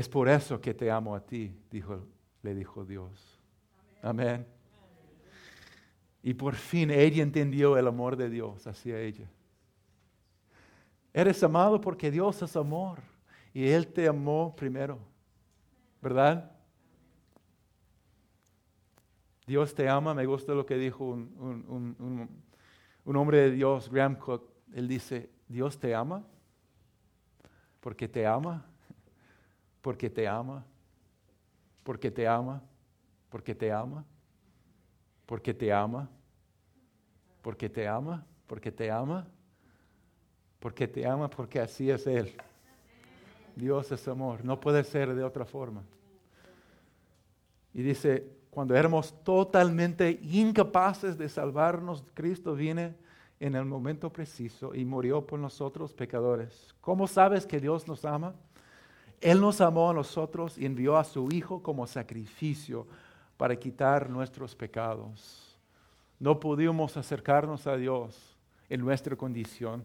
[0.00, 2.06] Es por eso que te amo a ti, dijo,
[2.40, 3.38] le dijo Dios.
[4.00, 4.46] Amén.
[6.22, 9.30] Y por fin ella entendió el amor de Dios hacia ella.
[11.12, 13.00] Eres amado porque Dios es amor
[13.52, 14.98] y Él te amó primero,
[16.00, 16.50] ¿verdad?
[19.46, 22.40] Dios te ama, me gusta lo que dijo un,
[23.04, 24.48] hombre de Dios, Graham Cook.
[24.72, 26.24] Él dice, Dios te ama
[27.80, 28.69] porque te ama,
[29.82, 30.64] porque te ama,
[31.82, 32.62] porque te ama,
[33.28, 34.04] porque te ama,
[35.26, 36.08] porque te ama,
[37.42, 39.26] porque te ama, porque te ama,
[40.58, 42.34] porque te ama, porque así es Él.
[43.56, 45.82] Dios es amor, no puede ser de otra forma.
[47.72, 52.96] Y dice, cuando éramos totalmente incapaces de salvarnos, Cristo viene
[53.38, 56.74] en el momento preciso y murió por nosotros pecadores.
[56.80, 58.34] ¿Cómo sabes que Dios nos ama?
[59.20, 62.86] Él nos amó a nosotros y envió a su Hijo como sacrificio
[63.36, 65.58] para quitar nuestros pecados.
[66.18, 68.36] No pudimos acercarnos a Dios
[68.70, 69.84] en nuestra condición,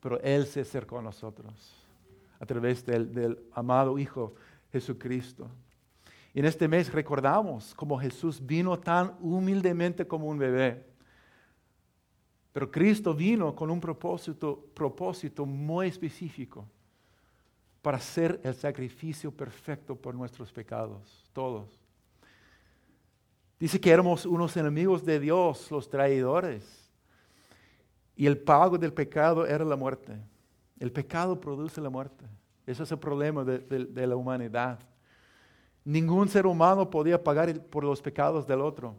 [0.00, 1.74] pero Él se acercó a nosotros
[2.38, 4.34] a través del, amado Hijo
[4.70, 5.48] Jesucristo.
[6.32, 10.86] En este mes recordamos cómo Jesús vino tan humildemente como un bebé.
[12.52, 16.64] Pero Cristo vino con un propósito muy específico
[17.82, 21.68] para hacer el sacrificio perfecto por nuestros pecados, todos.
[23.58, 26.90] Dice que éramos unos enemigos de Dios, los traidores.
[28.14, 30.12] Y el pago del pecado era la muerte.
[30.78, 32.24] El pecado produce la muerte.
[32.66, 34.78] Ese es el problema de la humanidad.
[35.84, 38.94] Ningún ser humano podía pagar por los pecados del otro.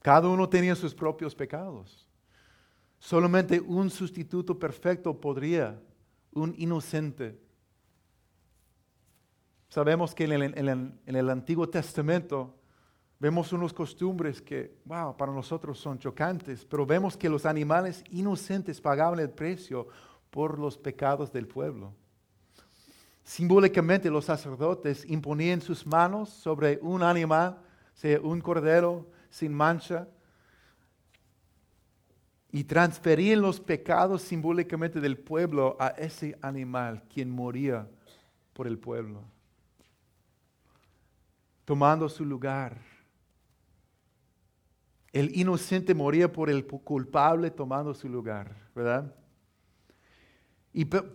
[0.00, 2.08] Cada uno tenía sus propios pecados.
[2.98, 5.78] Solamente un sustituto perfecto podría,
[6.32, 7.38] un inocente.
[9.68, 12.54] Sabemos que en el, Antiguo Testamento
[13.18, 18.80] vemos unos costumbres que, wow, para nosotros son chocantes, pero vemos que los animales inocentes
[18.80, 19.88] pagaban el precio
[20.30, 21.94] por los pecados del pueblo.
[23.24, 27.58] Simbólicamente los sacerdotes imponían sus manos sobre un animal,
[27.94, 30.08] sea un cordero sin mancha,
[32.54, 37.88] y transferían los pecados simbólicamente del pueblo a ese animal, quien moría
[38.52, 39.22] por el pueblo,
[41.64, 42.76] tomando su lugar.
[45.12, 49.14] El inocente moría por el culpable tomando su lugar, ¿verdad?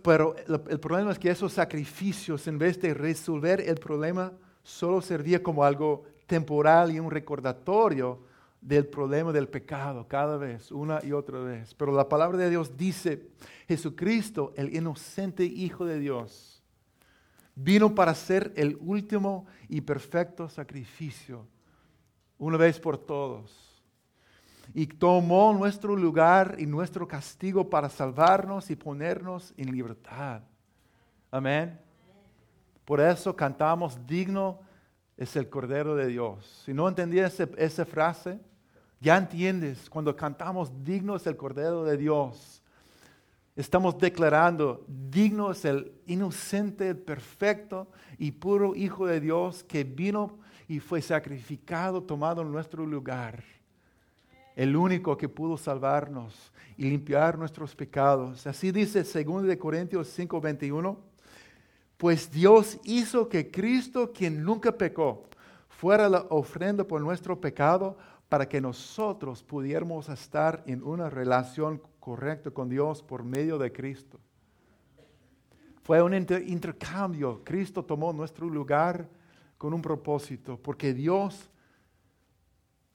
[0.04, 5.42] pero el problema es que esos sacrificios, en vez de resolver el problema, solo servían
[5.42, 8.27] como algo temporal y un recordatorio
[8.60, 11.74] del problema del pecado cada vez, una y otra vez.
[11.74, 13.28] Pero la palabra de Dios dice,
[13.66, 16.62] Jesucristo, el inocente Hijo de Dios,
[17.54, 21.46] vino para ser el último y perfecto sacrificio,
[22.38, 23.68] una vez por todos
[24.74, 30.42] y tomó nuestro lugar y nuestro castigo para salvarnos y ponernos en libertad.
[31.30, 31.78] Amén.
[32.84, 34.60] Por eso cantamos, digno
[35.18, 36.62] es el Cordero de Dios.
[36.64, 38.40] Si no entendías esa frase,
[39.00, 42.62] ya entiendes, cuando cantamos, digno es el Cordero de Dios,
[43.56, 50.78] estamos declarando, digno es el inocente, perfecto y puro Hijo de Dios que vino y
[50.78, 53.42] fue sacrificado, tomado en nuestro lugar
[54.58, 58.44] el único que pudo salvarnos y limpiar nuestros pecados.
[58.44, 60.96] Así dice 2 Corintios 5:21,
[61.98, 65.24] pues Dios hizo que Cristo, quien nunca pecó,
[65.68, 72.52] fuera la ofrenda por nuestro pecado para que nosotros pudiéramos estar en una relación correcta
[72.52, 74.20] con Dios por medio de Cristo.
[75.82, 77.42] Fue un intercambio.
[77.44, 79.08] Cristo tomó nuestro lugar
[79.56, 81.50] con un propósito, porque Dios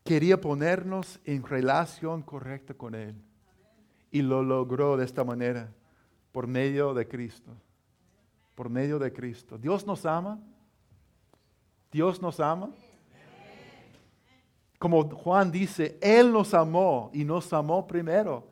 [0.05, 3.15] quería ponernos en relación correcta con Él.
[4.11, 5.73] Y lo logró de esta manera,
[6.31, 7.51] por medio de Cristo.
[8.55, 9.57] Por medio de Cristo.
[9.57, 10.39] Dios nos ama.
[11.91, 12.69] Dios nos ama.
[14.79, 18.49] Como Juan dice, Él nos amó y nos amó primero.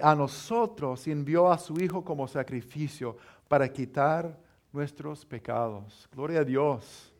[0.00, 3.16] a nosotros envió a su Hijo como sacrificio
[3.48, 4.38] para quitar
[4.72, 6.08] nuestros pecados.
[6.12, 7.12] Gloria a Dios.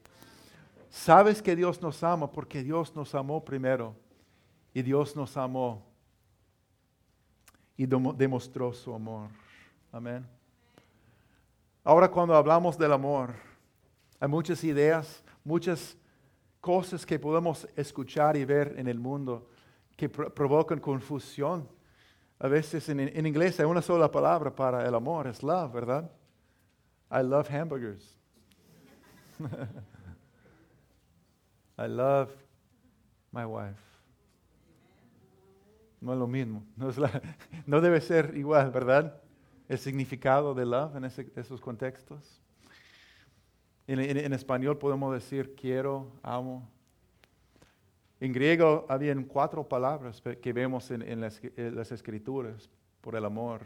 [0.90, 3.94] Sabes que Dios nos ama porque Dios nos amó primero
[4.72, 5.82] y Dios nos amó
[7.76, 9.28] y demostró su amor.
[9.92, 10.35] Amén.
[11.86, 13.32] Ahora cuando hablamos del amor,
[14.18, 15.96] hay muchas ideas, muchas
[16.60, 19.48] cosas que podemos escuchar y ver en el mundo
[19.96, 21.68] que provocan confusión.
[22.40, 26.10] A veces en, inglés hay una sola palabra para el amor, es love, ¿verdad?
[27.08, 28.18] I love hamburgers.
[31.78, 32.32] I love
[33.30, 33.80] my wife.
[36.00, 36.64] No es lo mismo.
[37.64, 39.22] No debe ser igual, ¿verdad?
[39.68, 42.40] El significado de love en esos contextos.
[43.88, 46.68] En, español podemos decir quiero, amo.
[48.18, 52.68] En griego habían cuatro palabras que vemos en, las, escrituras
[53.00, 53.62] por el amor.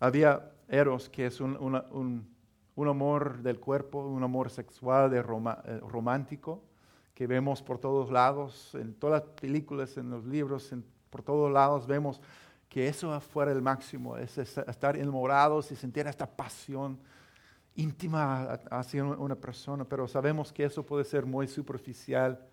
[0.00, 2.26] Había eros, que es un,
[2.76, 6.62] amor del cuerpo, un amor sexual, de eh, romántico,
[7.14, 11.48] que vemos por todos lados, en todas las películas, en los libros, en- por todos
[11.48, 12.20] lados vemos
[12.68, 16.98] que eso fuera el máximo, es es estar enamorados y sentir esta pasión
[17.76, 22.44] íntima hacia una persona, pero sabemos que eso puede ser muy superficial.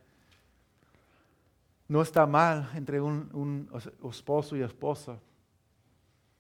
[1.88, 5.18] No está mal entre un, un esposo y esposa,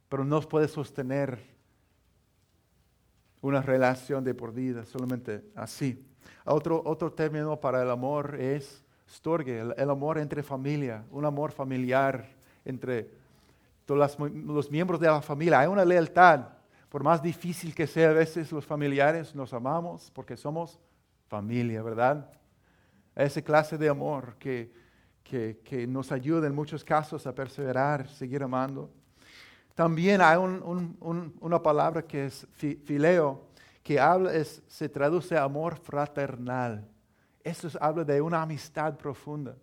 [0.08, 1.44] pero no puede sostener
[3.42, 6.06] una relación de por vida, solamente así.
[6.46, 8.81] Otro, otro término para el amor es
[9.12, 12.26] storge, el, amor entre familia, un amor familiar
[12.66, 13.10] entre
[13.86, 15.60] todos los miembros de la familia.
[15.60, 16.48] Hay una lealtad,
[16.90, 20.80] por más difícil que sea a veces los familiares, nos amamos porque somos
[21.28, 22.30] familia, ¿verdad?
[23.16, 24.72] Esa clase de amor que,
[25.24, 28.90] que, que nos ayuda en muchos casos a perseverar, seguir amando.
[29.76, 33.42] También hay un- un- un- una palabra que es fi- fileo,
[33.84, 36.88] que habla, es, se traduce a amor fraternal.
[37.44, 39.56] Eso es- habla de una amistad profunda.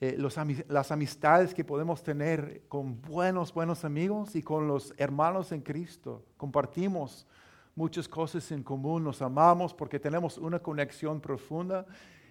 [0.00, 0.36] Eh, los
[0.68, 6.22] las amistades que podemos tener con buenos, buenos amigos y con los hermanos en Cristo.
[6.36, 7.26] Compartimos
[7.74, 11.86] muchas cosas en común, nos amamos porque tenemos una conexión profunda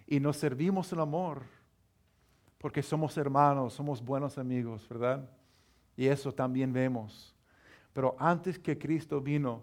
[0.05, 1.41] y nos servimos en amor
[2.59, 5.27] porque somos hermanos, somos buenos amigos, ¿verdad?
[5.95, 7.35] Y eso también vemos.
[7.93, 9.61] Pero antes que Cristo vino,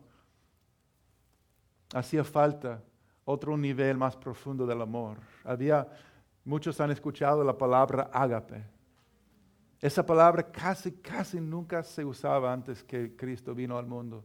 [1.94, 2.80] hacía falta
[3.24, 5.18] otro nivel más profundo del amor.
[5.44, 5.88] Había,
[6.44, 8.64] muchos han escuchado la palabra ágape.
[9.80, 14.24] Esa palabra casi, casi nunca se usaba antes que Cristo vino al mundo.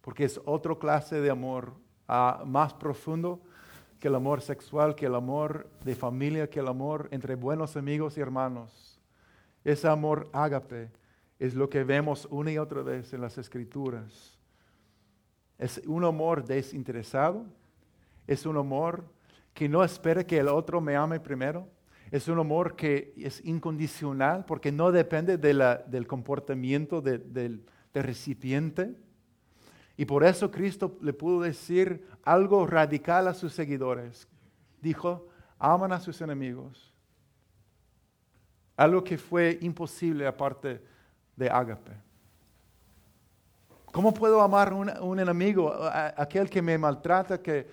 [0.00, 1.74] Porque es otra clase de amor
[2.08, 3.42] ah, más profundo
[3.98, 8.16] que el amor sexual, que el amor de familia, que el amor entre buenos amigos
[8.16, 8.98] y hermanos.
[9.62, 10.90] Ese amor ágape
[11.38, 14.38] es lo que vemos una y otra vez en las escrituras.
[15.58, 17.44] Es un amor desinteresado,
[18.32, 19.04] es un amor
[19.52, 21.68] que no espera que el otro me ame primero,
[22.12, 28.94] es un amor que es incondicional porque no depende del comportamiento de- del, recipiente.
[29.96, 34.28] Y por eso Cristo le pudo decir algo radical a sus seguidores.
[34.80, 35.26] Dijo,
[35.58, 36.94] aman a sus enemigos.
[38.76, 40.80] Algo que fue imposible aparte
[41.36, 41.92] de ágape.
[43.92, 47.66] ¿Cómo puedo amar a un, a un enemigo, a- a aquel que me maltrata, que,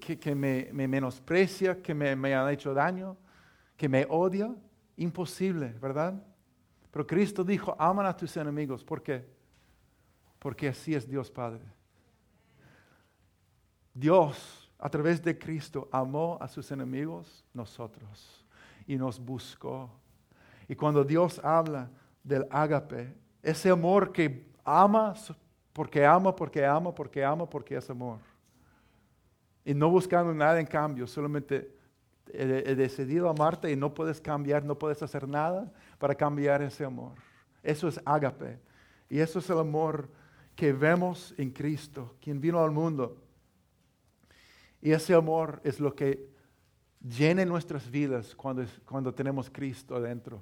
[0.00, 3.16] que- me, me menosprecia, que me, me ha hecho daño,
[3.76, 4.54] que me odia?
[4.96, 6.14] Imposible, ¿verdad?
[6.90, 8.84] Pero Cristo dijo, aman a tus enemigos.
[8.84, 9.26] ¿Por qué?
[10.38, 11.64] Porque así es Dios Padre.
[13.92, 18.44] Dios, a través de Cristo, amó a sus enemigos, nosotros,
[18.86, 19.90] y nos buscó.
[20.68, 21.90] Y cuando Dios habla
[22.22, 25.14] del ágape, ese amor que ama
[25.72, 28.18] porque ama, porque ama, porque ama, porque es amor.
[29.64, 31.74] Y no buscando nada en cambio, solamente
[32.32, 37.14] he, decidido amarte y no puedes cambiar, no puedes hacer nada para cambiar ese amor.
[37.62, 38.58] Eso es ágape.
[39.08, 40.08] Y eso es el amor
[40.54, 43.16] que vemos en Cristo, quien vino al mundo.
[44.80, 46.28] Y ese amor es lo que
[47.00, 50.40] llena nuestras vidas cuando, cuando tenemos Cristo adentro.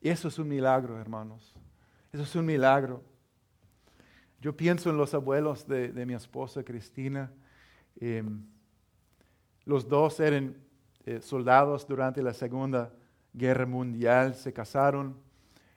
[0.00, 1.54] Y eso es un milagro, hermanos.
[2.12, 3.02] Eso es un milagro.
[4.40, 7.32] Yo pienso en los abuelos de, de mi esposa Cristina.
[8.00, 8.44] Em,
[9.64, 10.56] los dos eran
[11.06, 12.92] eh, soldados durante la Segunda
[13.32, 15.16] Guerra Mundial, se casaron.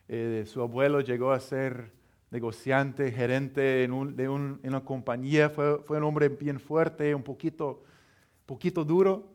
[0.07, 1.91] Eh, su abuelo llegó a ser
[2.31, 5.49] negociante, gerente en, una compañía.
[5.49, 7.83] Fue, fue un hombre bien fuerte, un poquito,
[8.45, 9.31] poquito duro.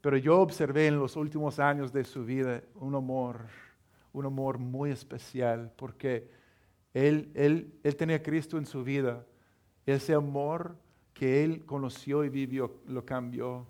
[0.00, 3.40] Pero yo observé en los últimos años de su vida un amor,
[4.12, 6.30] un amor muy especial, porque
[6.94, 9.24] él, él, él tenía a Cristo en su vida.
[9.84, 10.76] Ese amor
[11.16, 13.66] que él conoció y vivió lo cambió.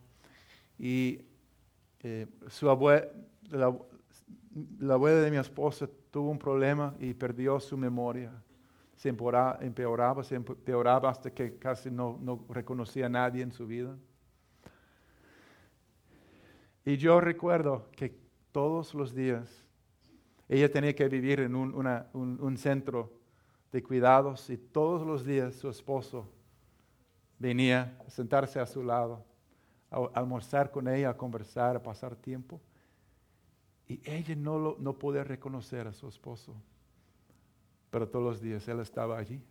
[0.81, 1.21] Y
[2.01, 3.09] eh, su abue-
[3.51, 3.73] la,
[4.81, 8.33] la abuela de mi esposa tuvo un problema y perdió su memoria.
[8.97, 13.97] Se empeoraba, se empeoraba hasta que casi no, no reconocía a nadie en su vida.
[16.85, 18.19] Y yo recuerdo que
[18.51, 19.65] todos los días
[20.49, 23.13] ella tenía que vivir en un centro
[23.71, 26.29] de cuidados y todos los días su esposo
[27.39, 29.25] venía a sentarse a su lado,
[29.91, 32.61] a almorzar con ella, a conversar, a pasar tiempo.
[33.89, 36.55] Y ella no, lo, no podía reconocer a su esposo,
[37.91, 39.43] pero todos los días él estaba allí.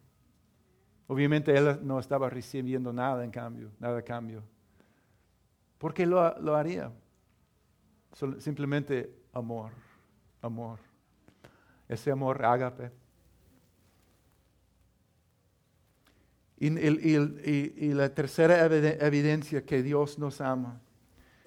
[1.08, 4.44] Obviamente él no estaba recibiendo nada en cambio, nada a cambio.
[5.78, 6.92] ¿Por qué lo, lo haría?
[8.40, 9.72] Simplemente amor,
[10.42, 10.80] amor.
[11.88, 12.92] Ese amor ágape.
[16.58, 20.80] Y, la tercera evidencia que Dios nos ama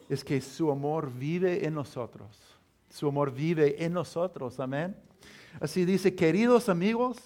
[0.08, 2.58] es que su amor vive en nosotros.
[2.90, 4.96] Su amor vive en nosotros, amén.
[5.60, 7.18] Así dice, queridos amigos,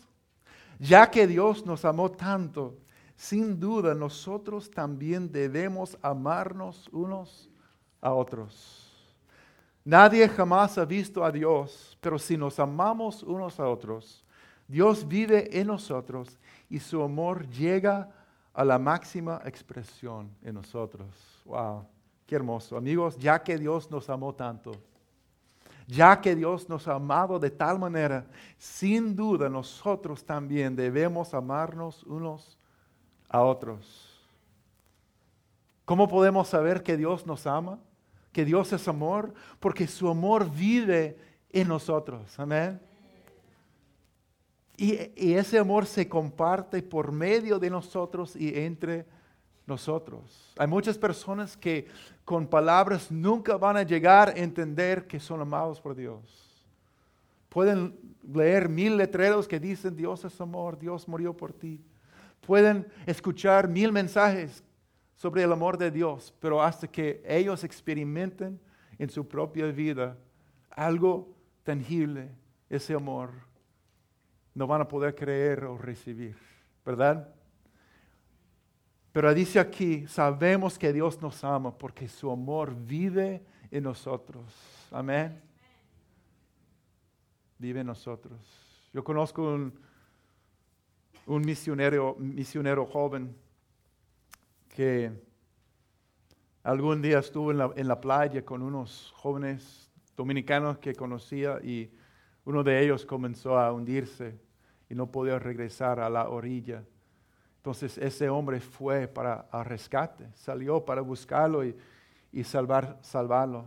[0.78, 2.78] ya que Dios nos amó tanto,
[3.16, 7.48] sin duda nosotros también debemos amarnos unos
[8.00, 8.82] a otros.
[9.84, 14.24] Nadie jamás ha visto a Dios, pero si nos amamos unos a otros,
[14.72, 16.38] Dios vive en nosotros
[16.70, 18.10] y su amor llega
[18.54, 21.06] a la máxima expresión en nosotros.
[21.44, 21.84] Wow,
[22.26, 22.78] qué hermoso.
[22.78, 24.72] Amigos, ya que Dios nos amó tanto,
[25.86, 28.24] ya que Dios nos ha amado de tal manera,
[28.56, 32.56] sin duda nosotros también debemos amarnos unos
[33.28, 34.24] a otros.
[35.84, 37.78] ¿Cómo podemos saber que Dios nos ama?
[38.32, 41.18] Que Dios es amor, porque su amor vive
[41.50, 42.38] en nosotros.
[42.40, 42.80] Amén.
[44.76, 49.06] Y, ese amor se comparte por medio de nosotros y entre
[49.66, 50.52] nosotros.
[50.58, 51.86] Hay muchas personas que
[52.24, 56.64] con palabras nunca van a llegar a entender que son amados por Dios.
[57.48, 57.98] Pueden
[58.32, 61.80] leer mil letreros que dicen Dios es amor, Dios murió por ti.
[62.40, 64.64] Pueden escuchar mil mensajes
[65.14, 68.58] sobre el amor de Dios, pero hasta que ellos experimenten
[68.98, 70.16] en su propia vida
[70.70, 71.28] algo
[71.62, 72.30] tangible,
[72.68, 73.51] ese amor
[74.54, 76.36] no van a poder creer o recibir,
[76.84, 77.28] ¿verdad?
[79.12, 84.44] Pero dice aquí, sabemos que Dios nos ama porque su amor vive en nosotros.
[84.90, 85.40] Amén.
[87.58, 88.38] Vive en nosotros.
[88.92, 89.78] Yo conozco un,
[91.26, 93.34] misionero, misionero joven
[94.74, 95.12] que
[96.62, 101.90] algún día estuvo en la playa con unos jóvenes dominicanos que conocía y
[102.44, 104.38] uno de ellos comenzó a hundirse
[104.88, 106.84] y no podía regresar a la orilla.
[107.56, 113.66] Entonces ese hombre fue para rescate, salió para buscarlo y, salvar, salvarlo.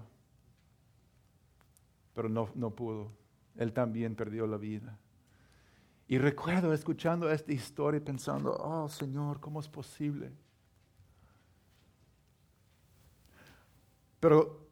[2.14, 3.12] Pero no, no pudo.
[3.56, 4.98] Él también perdió la vida.
[6.08, 10.32] Y recuerdo escuchando esta historia pensando, oh Señor, ¿cómo es posible?
[14.20, 14.65] Pero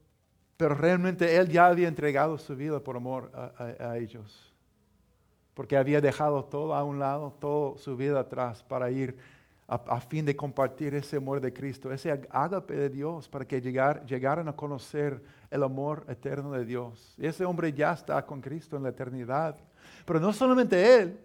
[0.64, 4.50] pero realmente él ya había entregado su vida por amor a, ellos.
[5.54, 9.18] Porque había dejado todo a un lado, toda su vida atrás para ir
[9.68, 14.06] a, fin de compartir ese amor de Cristo, ese ágape de Dios, para que llegar,
[14.06, 17.14] llegaran a conocer el amor eterno de Dios.
[17.18, 19.58] Y ese hombre ya está con Cristo en la eternidad.
[20.06, 21.20] Pero no solamente él,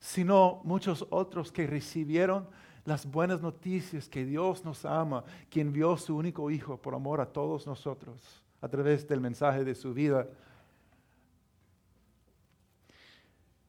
[0.00, 2.46] sino muchos otros que recibieron
[2.84, 7.24] las buenas noticias que Dios nos ama, quien vio su único Hijo por amor a
[7.24, 10.26] todos nosotros a través del mensaje de su vida.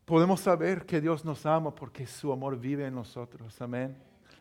[0.05, 3.59] Podemos saber que Dios nos ama porque su amor vive en nosotros.
[3.59, 3.97] Amén.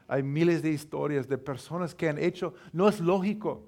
[0.06, 3.66] Hay miles de historias de personas que han hecho, no es lógico,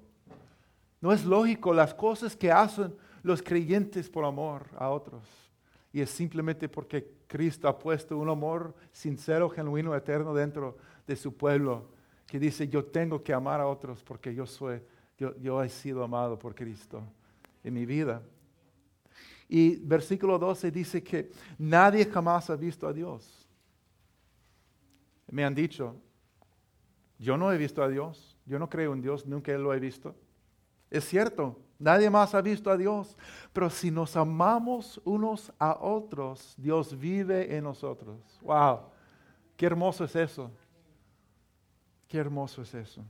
[1.01, 5.23] no es lógico las cosas que hacen los creyentes por amor a otros.
[5.91, 10.77] Y es simplemente porque Cristo ha puesto un amor sincero, genuino, eterno dentro
[11.07, 11.89] de su pueblo,
[12.27, 14.81] que dice, yo tengo que amar a otros porque yo soy
[15.17, 17.01] yo, he sido amado por Cristo
[17.63, 18.21] en mi vida.
[19.47, 23.47] Y versículo 12 dice que nadie jamás ha visto a Dios.
[25.29, 25.95] Me han dicho,
[27.17, 30.15] yo no he visto a Dios, yo no creo en Dios, nunca lo he visto.
[30.89, 33.17] Es cierto, nadie más ha visto a Dios,
[33.53, 38.17] pero si nos amamos unos a otros, Dios vive en nosotros.
[38.41, 38.81] ¡Wow!
[39.55, 40.51] Qué hermoso es eso.
[42.07, 43.03] Qué hermoso es eso.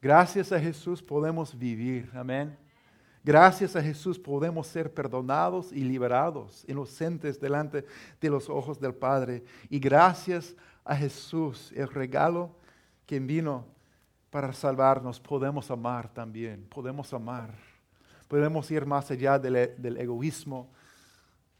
[0.00, 2.56] Gracias a Jesús podemos vivir, amén.
[3.24, 7.84] Gracias a Jesús podemos ser perdonados y liberados, inocentes delante
[8.20, 9.42] de los ojos del Padre.
[9.68, 12.54] Y gracias a Jesús, el regalo
[13.06, 13.66] que vino
[14.30, 17.52] para salvarnos, podemos amar también, podemos amar.
[18.28, 19.56] Podemos ir más allá del,
[19.96, 20.70] egoísmo,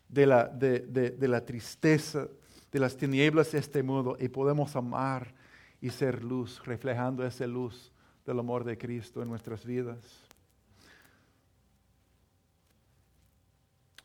[0.08, 2.28] de la, de la tristeza,
[2.70, 5.34] de las tinieblas de este mundo y podemos amar
[5.80, 7.90] y ser luz, reflejando esa luz
[8.28, 9.98] del amor de Cristo en nuestras vidas.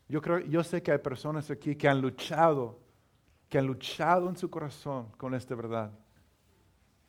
[0.08, 2.78] Yo, creo, yo sé que hay personas aquí que han luchado,
[3.50, 5.92] que han luchado en su corazón con esta verdad.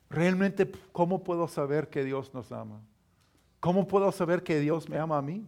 [0.09, 2.81] Realmente, ¿cómo puedo saber que Dios nos ama?
[3.61, 5.47] ¿Cómo puedo saber que Dios me ama a mí?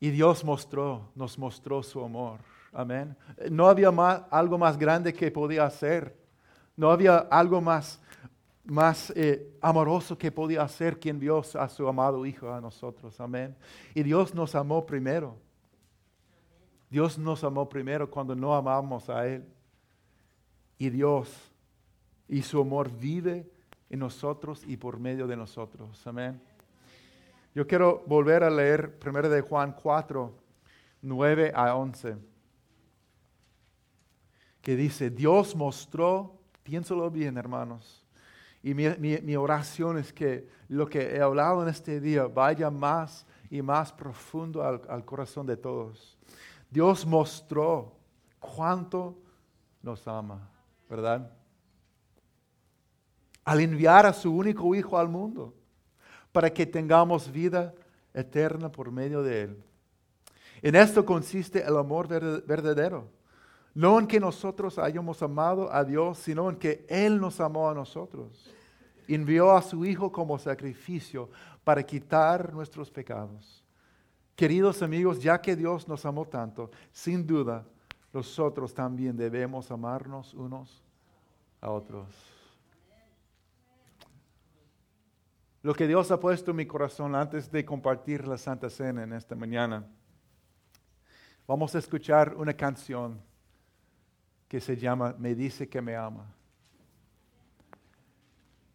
[0.00, 2.40] Y Dios mostró, nos mostró su amor.
[2.72, 3.16] Amén.
[3.50, 6.21] No había más, algo más grande que podía hacer.
[6.82, 8.00] No había algo más,
[8.64, 13.20] más eh, amoroso que podía hacer quien vio a su amado Hijo a nosotros.
[13.20, 13.54] Amén.
[13.94, 15.36] Y Dios nos amó primero.
[16.90, 19.44] Dios nos amó primero cuando no amamos a Él.
[20.76, 21.52] Y Dios
[22.26, 23.48] y su amor vive
[23.88, 26.04] en nosotros y por medio de nosotros.
[26.04, 26.42] Amén.
[27.54, 30.34] Yo quiero volver a leer 1 de Juan 4,
[31.02, 32.16] 9 a 11,
[34.60, 38.04] que dice, Dios mostró, piénsalo bien hermanos,
[38.62, 43.60] y mi, oración es que lo que he hablado en este día vaya más y
[43.60, 46.16] más profundo al, al corazón de todos.
[46.70, 47.96] Dios mostró
[48.38, 49.18] cuánto
[49.82, 50.48] nos ama,
[50.88, 51.32] ¿verdad?
[53.44, 55.52] Al enviar a su único Hijo al mundo
[56.30, 57.74] para que tengamos vida
[58.14, 59.62] eterna por medio de Él.
[60.62, 63.08] En esto consiste el amor verdadero.
[63.74, 67.74] No en que nosotros hayamos amado a Dios, sino en que Él nos amó a
[67.74, 68.52] nosotros.
[69.08, 71.30] Envió a su Hijo como sacrificio
[71.64, 73.64] para quitar nuestros pecados.
[74.36, 77.64] Queridos amigos, ya que Dios nos amó tanto, sin duda
[78.12, 80.82] nosotros también debemos amarnos unos
[81.60, 82.32] a otros.
[85.62, 89.12] lo que Dios ha puesto en mi corazón antes de compartir la Santa Cena en
[89.12, 89.86] esta mañana.
[91.46, 93.20] Vamos a escuchar una canción
[94.52, 96.30] que se llama Me dice que me ama.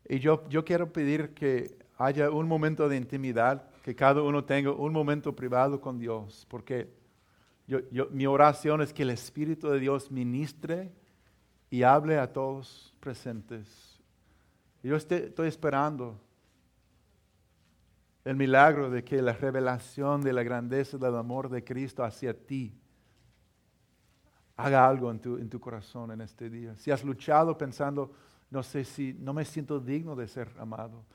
[0.09, 4.71] Y yo, yo quiero pedir que haya un momento de intimidad, que cada uno tenga
[4.71, 6.91] un momento privado con Dios, porque
[7.67, 10.91] yo, mi oración es que el Espíritu de Dios ministre
[11.69, 14.01] y hable a todos presentes.
[14.81, 16.19] Yo estoy esperando
[18.25, 22.73] el milagro de que la revelación de la grandeza del amor de Cristo hacia ti
[24.57, 26.75] haga algo en tu, en tu corazón en este día.
[26.75, 28.11] Si has luchado pensando,
[28.49, 31.05] no sé si no me siento digno de ser amado,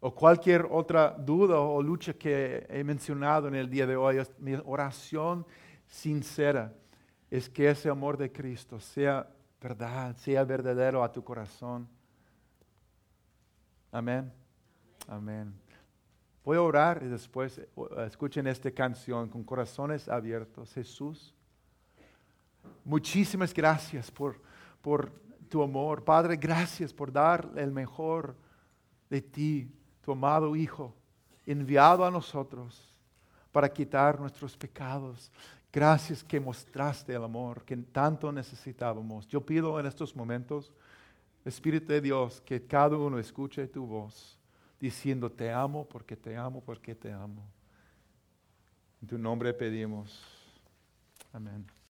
[0.00, 4.54] o cualquier otra duda o lucha que he mencionado en el día de hoy, mi
[4.64, 5.46] oración
[5.86, 6.74] sincera
[7.30, 9.28] es que ese amor de Cristo sea
[9.60, 11.86] verdad, sea verdadero a tu corazón.
[13.92, 14.32] Amén.
[15.06, 15.52] Amén.
[16.44, 17.68] Voy a orar y después eh,
[18.06, 20.72] escuchen esta canción con corazones abiertos.
[20.72, 21.34] Jesús,
[22.84, 24.40] muchísimas gracias por,
[24.80, 25.12] por
[25.48, 26.04] tu amor.
[26.04, 28.36] Padre, gracias por dar el mejor
[29.08, 29.70] de ti,
[30.02, 30.94] tu amado Hijo,
[31.46, 32.94] enviado a nosotros
[33.52, 35.30] para quitar nuestros pecados.
[35.72, 39.26] Gracias que mostraste el amor que tanto necesitábamos.
[39.28, 40.72] Yo pido en estos momentos,
[41.44, 44.38] Espíritu de Dios, que cada uno escuche tu voz
[44.80, 47.46] diciendo, te amo porque te amo porque te amo.
[49.00, 50.22] En tu nombre pedimos.
[51.32, 51.70] Amén.